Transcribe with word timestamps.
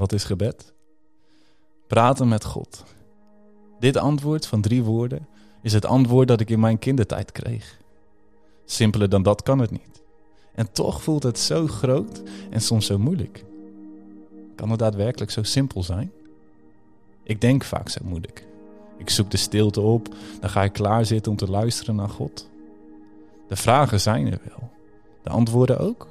Wat 0.00 0.12
is 0.12 0.24
gebed? 0.24 0.72
Praten 1.86 2.28
met 2.28 2.44
God. 2.44 2.84
Dit 3.78 3.96
antwoord 3.96 4.46
van 4.46 4.60
drie 4.60 4.82
woorden 4.82 5.26
is 5.62 5.72
het 5.72 5.84
antwoord 5.84 6.28
dat 6.28 6.40
ik 6.40 6.50
in 6.50 6.60
mijn 6.60 6.78
kindertijd 6.78 7.32
kreeg. 7.32 7.78
Simpeler 8.64 9.08
dan 9.08 9.22
dat 9.22 9.42
kan 9.42 9.58
het 9.58 9.70
niet. 9.70 10.02
En 10.54 10.72
toch 10.72 11.02
voelt 11.02 11.22
het 11.22 11.38
zo 11.38 11.66
groot 11.66 12.22
en 12.50 12.60
soms 12.60 12.86
zo 12.86 12.98
moeilijk. 12.98 13.44
Kan 14.54 14.70
het 14.70 14.78
daadwerkelijk 14.78 15.30
zo 15.30 15.42
simpel 15.42 15.82
zijn? 15.82 16.12
Ik 17.22 17.40
denk 17.40 17.64
vaak 17.64 17.88
zo 17.88 18.00
moeilijk. 18.04 18.46
Ik 18.98 19.10
zoek 19.10 19.30
de 19.30 19.36
stilte 19.36 19.80
op, 19.80 20.14
dan 20.40 20.50
ga 20.50 20.62
ik 20.62 20.72
klaarzitten 20.72 21.32
om 21.32 21.38
te 21.38 21.50
luisteren 21.50 21.96
naar 21.96 22.08
God. 22.08 22.48
De 23.48 23.56
vragen 23.56 24.00
zijn 24.00 24.32
er 24.32 24.40
wel, 24.48 24.70
de 25.22 25.30
antwoorden 25.30 25.78
ook. 25.78 26.08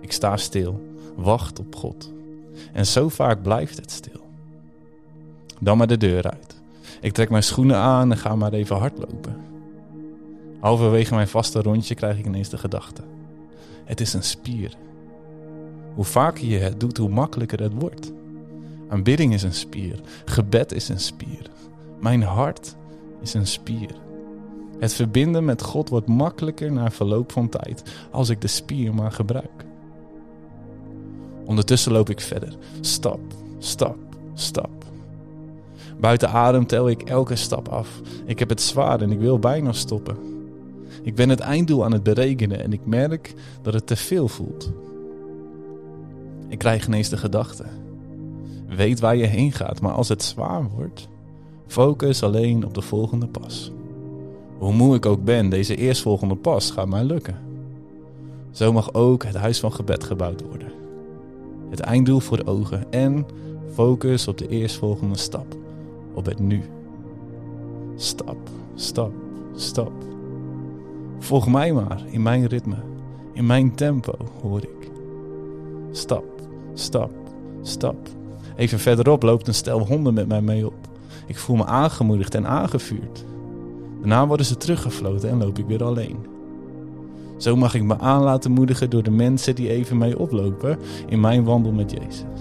Ik 0.00 0.12
sta 0.12 0.36
stil, 0.36 0.80
wacht 1.16 1.58
op 1.58 1.76
God. 1.76 2.12
En 2.72 2.86
zo 2.86 3.08
vaak 3.08 3.42
blijft 3.42 3.76
het 3.76 3.90
stil. 3.90 4.20
Dan 5.60 5.78
maar 5.78 5.86
de 5.86 5.96
deur 5.96 6.30
uit. 6.30 6.60
Ik 7.00 7.12
trek 7.12 7.30
mijn 7.30 7.42
schoenen 7.42 7.76
aan 7.76 8.10
en 8.10 8.18
ga 8.18 8.36
maar 8.36 8.52
even 8.52 8.76
hardlopen. 8.76 9.36
Halverwege 10.60 11.14
mijn 11.14 11.28
vaste 11.28 11.62
rondje 11.62 11.94
krijg 11.94 12.18
ik 12.18 12.26
ineens 12.26 12.48
de 12.48 12.58
gedachte. 12.58 13.02
Het 13.84 14.00
is 14.00 14.12
een 14.12 14.22
spier. 14.22 14.76
Hoe 15.94 16.04
vaker 16.04 16.44
je 16.44 16.58
het 16.58 16.80
doet, 16.80 16.96
hoe 16.96 17.08
makkelijker 17.08 17.62
het 17.62 17.72
wordt. 17.72 18.12
Aanbidding 18.88 19.32
is 19.32 19.42
een 19.42 19.54
spier. 19.54 20.00
Gebed 20.24 20.72
is 20.72 20.88
een 20.88 21.00
spier. 21.00 21.50
Mijn 22.00 22.22
hart 22.22 22.76
is 23.20 23.34
een 23.34 23.46
spier. 23.46 23.94
Het 24.78 24.94
verbinden 24.94 25.44
met 25.44 25.62
God 25.62 25.88
wordt 25.88 26.06
makkelijker 26.06 26.72
na 26.72 26.90
verloop 26.90 27.32
van 27.32 27.48
tijd 27.48 27.82
als 28.10 28.28
ik 28.28 28.40
de 28.40 28.46
spier 28.46 28.94
maar 28.94 29.12
gebruik. 29.12 29.64
Ondertussen 31.44 31.92
loop 31.92 32.10
ik 32.10 32.20
verder, 32.20 32.56
stap, 32.80 33.20
stap, 33.58 33.96
stap. 34.34 34.70
Buiten 36.00 36.28
adem 36.30 36.66
tel 36.66 36.88
ik 36.88 37.02
elke 37.02 37.36
stap 37.36 37.68
af. 37.68 38.00
Ik 38.24 38.38
heb 38.38 38.48
het 38.48 38.60
zwaar 38.60 39.00
en 39.00 39.12
ik 39.12 39.18
wil 39.18 39.38
bijna 39.38 39.72
stoppen. 39.72 40.16
Ik 41.02 41.14
ben 41.14 41.28
het 41.28 41.40
einddoel 41.40 41.84
aan 41.84 41.92
het 41.92 42.02
berekenen 42.02 42.62
en 42.62 42.72
ik 42.72 42.80
merk 42.84 43.34
dat 43.62 43.74
het 43.74 43.86
te 43.86 43.96
veel 43.96 44.28
voelt. 44.28 44.72
Ik 46.48 46.58
krijg 46.58 46.86
ineens 46.86 47.08
de 47.08 47.16
gedachte: 47.16 47.64
weet 48.68 49.00
waar 49.00 49.16
je 49.16 49.26
heen 49.26 49.52
gaat, 49.52 49.80
maar 49.80 49.92
als 49.92 50.08
het 50.08 50.22
zwaar 50.22 50.68
wordt, 50.76 51.08
focus 51.66 52.22
alleen 52.22 52.64
op 52.64 52.74
de 52.74 52.82
volgende 52.82 53.26
pas. 53.26 53.72
Hoe 54.58 54.72
moe 54.72 54.94
ik 54.94 55.06
ook 55.06 55.24
ben, 55.24 55.48
deze 55.48 55.76
eerstvolgende 55.76 56.36
pas 56.36 56.70
gaat 56.70 56.88
mij 56.88 57.04
lukken. 57.04 57.38
Zo 58.50 58.72
mag 58.72 58.94
ook 58.94 59.24
het 59.24 59.36
huis 59.36 59.60
van 59.60 59.72
gebed 59.72 60.04
gebouwd 60.04 60.42
worden. 60.42 60.81
Het 61.72 61.80
einddoel 61.80 62.20
voor 62.20 62.36
de 62.36 62.46
ogen 62.46 62.92
en 62.92 63.26
focus 63.72 64.28
op 64.28 64.38
de 64.38 64.48
eerstvolgende 64.48 65.18
stap, 65.18 65.56
op 66.14 66.24
het 66.24 66.38
nu. 66.38 66.62
Stap, 67.96 68.36
stap, 68.74 69.12
stap. 69.54 69.92
Volg 71.18 71.48
mij 71.48 71.72
maar 71.72 72.02
in 72.10 72.22
mijn 72.22 72.46
ritme, 72.46 72.76
in 73.32 73.46
mijn 73.46 73.74
tempo, 73.74 74.14
hoor 74.42 74.62
ik. 74.62 74.90
Stap, 75.90 76.24
stap, 76.74 77.10
stap. 77.62 78.08
Even 78.56 78.78
verderop 78.78 79.22
loopt 79.22 79.48
een 79.48 79.54
stel 79.54 79.86
honden 79.86 80.14
met 80.14 80.28
mij 80.28 80.42
mee 80.42 80.66
op. 80.66 80.88
Ik 81.26 81.38
voel 81.38 81.56
me 81.56 81.64
aangemoedigd 81.64 82.34
en 82.34 82.46
aangevuurd. 82.46 83.24
Daarna 83.98 84.26
worden 84.26 84.46
ze 84.46 84.56
teruggefloten 84.56 85.28
en 85.28 85.38
loop 85.38 85.58
ik 85.58 85.66
weer 85.66 85.84
alleen. 85.84 86.31
Zo 87.42 87.56
mag 87.56 87.74
ik 87.74 87.82
me 87.82 87.98
aan 87.98 88.22
laten 88.22 88.50
moedigen 88.50 88.90
door 88.90 89.02
de 89.02 89.10
mensen 89.10 89.54
die 89.54 89.70
even 89.70 89.98
mee 89.98 90.18
oplopen 90.18 90.78
in 91.06 91.20
mijn 91.20 91.44
wandel 91.44 91.72
met 91.72 91.90
Jezus. 91.90 92.40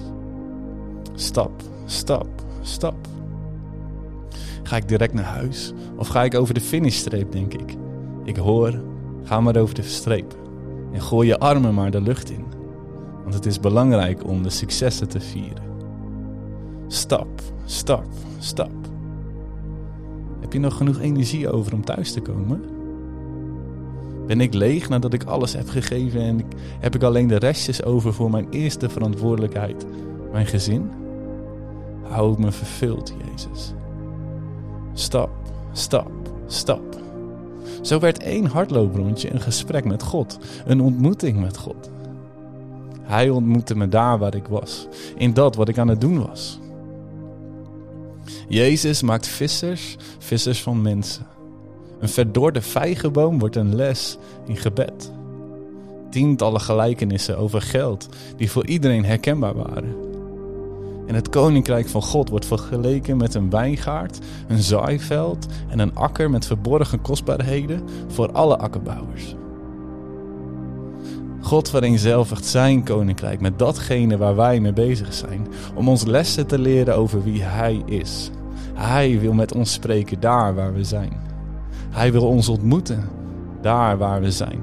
Stap, 1.14 1.52
stap, 1.86 2.28
stap. 2.62 3.08
Ga 4.64 4.76
ik 4.76 4.88
direct 4.88 5.14
naar 5.14 5.24
huis 5.24 5.74
of 5.96 6.08
ga 6.08 6.24
ik 6.24 6.36
over 6.36 6.54
de 6.54 6.62
finishstreep, 6.62 7.32
denk 7.32 7.54
ik? 7.54 7.76
Ik 8.24 8.36
hoor, 8.36 8.82
ga 9.24 9.42
maar 9.42 9.58
over 9.58 9.76
de 9.76 9.82
streep 9.82 10.36
en 10.94 11.02
gooi 11.02 11.28
je 11.28 11.40
armen 11.40 11.74
maar 11.74 11.92
de 11.92 12.02
lucht 12.02 12.30
in. 12.30 12.46
Want 13.22 13.34
het 13.34 13.46
is 13.46 13.60
belangrijk 13.60 14.28
om 14.28 14.44
de 14.44 14.50
successen 14.50 15.10
te 15.10 15.20
vieren. 15.20 15.64
Stap, 16.88 17.42
stap, 17.66 18.08
stap. 18.40 18.72
Heb 20.40 20.54
je 20.54 20.60
nog 20.60 20.78
genoeg 20.78 21.00
energie 21.00 21.50
over 21.50 21.74
om 21.74 21.86
thuis 21.86 22.12
te 22.12 22.22
komen? 22.22 22.80
Ben 24.28 24.42
ik 24.42 24.54
leeg 24.54 24.90
nadat 24.90 25.14
ik 25.14 25.24
alles 25.24 25.54
heb 25.54 25.70
gegeven 25.70 26.22
en 26.22 26.42
heb 26.80 26.96
ik 26.96 27.04
alleen 27.04 27.28
de 27.28 27.38
restjes 27.38 27.84
over 27.84 28.14
voor 28.14 28.30
mijn 28.30 28.48
eerste 28.50 28.90
verantwoordelijkheid, 28.90 29.86
mijn 30.32 30.46
gezin? 30.46 30.92
Hou 32.02 32.40
me 32.40 32.52
vervuld, 32.52 33.14
Jezus. 33.26 33.74
Stap, 34.94 35.30
stap, 35.72 36.12
stap. 36.48 37.00
Zo 37.82 38.00
werd 38.00 38.24
één 38.24 38.46
hardlooprondje 38.46 39.34
een 39.34 39.42
gesprek 39.42 39.86
met 39.86 40.04
God, 40.04 40.40
een 40.66 40.82
ontmoeting 40.82 41.40
met 41.40 41.58
God. 41.58 41.90
Hij 43.02 43.30
ontmoette 43.30 43.76
me 43.76 43.90
daar 43.90 44.18
waar 44.18 44.36
ik 44.36 44.48
was, 44.48 44.88
in 45.16 45.34
dat 45.34 45.56
wat 45.56 45.70
ik 45.70 45.78
aan 45.78 45.88
het 45.88 46.02
doen 46.02 46.28
was. 46.28 46.60
Jezus 48.48 49.02
maakt 49.02 49.28
vissers, 49.28 49.98
vissers 50.20 50.62
van 50.62 50.82
mensen. 50.82 51.26
Een 52.02 52.10
verdorde 52.10 52.62
vijgenboom 52.62 53.40
wordt 53.40 53.56
een 53.56 53.76
les 53.76 54.18
in 54.46 54.58
gebed. 54.58 55.12
Tientallen 56.10 56.62
gelijkenissen 56.62 57.38
over 57.38 57.62
geld 57.62 58.08
die 58.36 58.52
voor 58.52 58.66
iedereen 58.66 59.06
herkenbaar 59.06 59.56
waren. 59.56 59.96
En 61.08 61.16
het 61.16 61.30
koninkrijk 61.30 61.88
van 61.88 62.02
God 62.02 62.30
wordt 62.30 62.46
vergeleken 62.46 63.18
met 63.18 63.34
een 63.34 63.50
wijngaard, 63.50 64.20
een 64.48 64.62
zaaiveld 64.62 65.48
en 65.70 65.80
een 65.80 65.96
akker 65.96 66.30
met 66.30 66.46
verborgen 66.46 67.02
kostbaarheden 67.02 67.82
voor 68.08 68.32
alle 68.32 68.58
akkerbouwers. 68.58 69.36
God 71.42 71.70
vereenzelvigt 71.70 72.46
zijn 72.46 72.84
koninkrijk 72.84 73.42
met 73.42 73.60
datgene 73.60 74.18
waar 74.18 74.36
wij 74.36 74.60
mee 74.60 74.74
bezig 74.74 75.14
zijn, 75.14 75.48
om 75.76 75.90
ons 75.90 76.06
lessen 76.06 76.48
te 76.48 76.60
leren 76.60 76.96
over 76.96 77.24
wie 77.24 77.42
Hij 77.44 77.82
is. 77.86 78.32
Hij 78.74 79.20
wil 79.20 79.34
met 79.34 79.56
ons 79.56 79.74
spreken 79.74 80.20
daar 80.20 80.56
waar 80.56 80.74
we 80.74 80.84
zijn. 80.84 81.31
Hij 81.92 82.12
wil 82.12 82.28
ons 82.28 82.50
ontmoeten 82.50 83.10
daar 83.62 83.98
waar 83.98 84.22
we 84.22 84.32
zijn. 84.32 84.60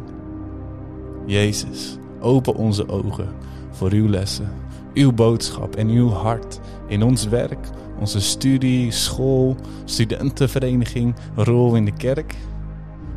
Jezus, 1.26 1.98
open 2.20 2.54
onze 2.54 2.88
ogen 2.88 3.28
voor 3.70 3.90
uw 3.90 4.08
lessen, 4.08 4.52
uw 4.94 5.12
boodschap 5.12 5.76
en 5.76 5.88
uw 5.88 6.08
hart 6.08 6.60
in 6.86 7.02
ons 7.02 7.28
werk, 7.28 7.68
onze 8.00 8.20
studie, 8.20 8.90
school, 8.90 9.56
studentenvereniging, 9.84 11.14
rol 11.34 11.74
in 11.74 11.84
de 11.84 11.92
kerk, 11.92 12.34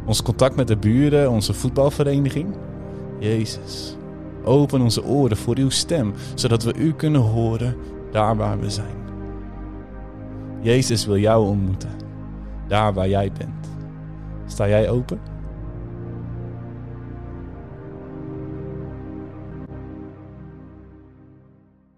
ons 0.05 0.21
contact 0.21 0.55
met 0.55 0.67
de 0.67 0.77
buren, 0.77 1.29
onze 1.29 1.53
voetbalvereniging. 1.53 2.55
Jezus, 3.19 3.95
open 4.43 4.81
onze 4.81 5.03
oren 5.03 5.37
voor 5.37 5.57
uw 5.57 5.69
stem, 5.69 6.13
zodat 6.35 6.63
we 6.63 6.73
u 6.73 6.93
kunnen 6.93 7.21
horen 7.21 7.75
daar 8.11 8.37
waar 8.37 8.59
we 8.59 8.69
zijn. 8.69 8.99
Jezus 10.61 11.05
wil 11.05 11.17
jou 11.17 11.47
ontmoeten, 11.47 11.91
daar 12.67 12.93
waar 12.93 13.09
jij 13.09 13.31
bent. 13.37 13.60
Sta 14.51 14.67
jij 14.67 14.89
open? 14.89 15.40